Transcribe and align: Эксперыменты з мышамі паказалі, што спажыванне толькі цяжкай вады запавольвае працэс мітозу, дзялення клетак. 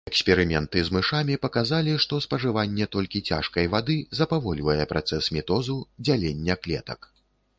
Эксперыменты 0.09 0.79
з 0.85 0.93
мышамі 0.95 1.35
паказалі, 1.43 1.91
што 2.05 2.19
спажыванне 2.25 2.87
толькі 2.95 3.21
цяжкай 3.35 3.69
вады 3.75 3.97
запавольвае 4.19 4.81
працэс 4.93 5.23
мітозу, 5.35 5.75
дзялення 6.07 6.55
клетак. 6.65 6.99